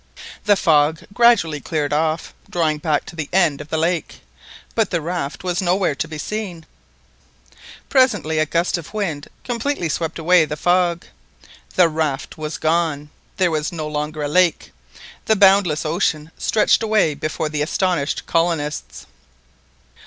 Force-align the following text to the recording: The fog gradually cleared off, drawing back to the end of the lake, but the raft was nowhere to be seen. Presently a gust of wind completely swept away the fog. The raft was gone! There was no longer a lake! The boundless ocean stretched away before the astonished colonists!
The 0.45 0.55
fog 0.55 1.01
gradually 1.13 1.61
cleared 1.61 1.93
off, 1.93 2.33
drawing 2.49 2.79
back 2.79 3.05
to 3.05 3.15
the 3.15 3.29
end 3.31 3.61
of 3.61 3.69
the 3.69 3.77
lake, 3.77 4.21
but 4.73 4.89
the 4.89 4.99
raft 4.99 5.43
was 5.43 5.61
nowhere 5.61 5.93
to 5.93 6.07
be 6.07 6.17
seen. 6.17 6.65
Presently 7.87 8.39
a 8.39 8.47
gust 8.47 8.79
of 8.79 8.95
wind 8.95 9.27
completely 9.43 9.89
swept 9.89 10.17
away 10.17 10.45
the 10.45 10.57
fog. 10.57 11.05
The 11.75 11.87
raft 11.87 12.35
was 12.35 12.57
gone! 12.57 13.11
There 13.37 13.51
was 13.51 13.71
no 13.71 13.87
longer 13.87 14.23
a 14.23 14.27
lake! 14.27 14.71
The 15.25 15.35
boundless 15.35 15.85
ocean 15.85 16.31
stretched 16.35 16.81
away 16.81 17.13
before 17.13 17.49
the 17.49 17.61
astonished 17.61 18.25
colonists! 18.25 19.05